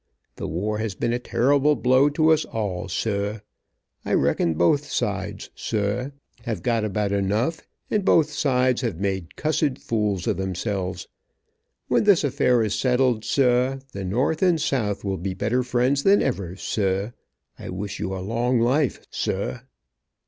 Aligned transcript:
The 0.37 0.47
war 0.47 0.79
has 0.79 0.95
been 0.95 1.13
a 1.13 1.19
terrible 1.19 1.75
blow 1.75 2.09
to 2.09 2.29
us 2.31 2.43
all, 2.45 2.87
sah. 2.87 3.41
I 4.03 4.15
reckon 4.15 4.55
both 4.55 4.89
sides, 4.91 5.51
sah, 5.53 6.09
have 6.45 6.63
got 6.63 6.83
about 6.83 7.11
enough, 7.11 7.67
and 7.91 8.03
both 8.03 8.31
sides 8.31 8.81
have 8.81 8.99
made 8.99 9.35
cussed, 9.35 9.77
fools 9.77 10.25
of 10.25 10.37
themselves. 10.37 11.07
When 11.87 12.05
this 12.05 12.23
affair 12.23 12.63
is 12.63 12.73
settled, 12.73 13.23
sah, 13.23 13.77
the 13.91 14.03
north 14.03 14.41
and 14.41 14.59
south 14.59 15.03
will 15.03 15.19
be 15.19 15.35
better 15.35 15.61
friends 15.61 16.01
than 16.01 16.23
ever, 16.23 16.55
sah. 16.55 17.11
I 17.59 17.69
wish 17.69 17.99
you 17.99 18.15
a 18.15 18.25
long 18.25 18.59
life, 18.59 19.01
sah." 19.11 19.59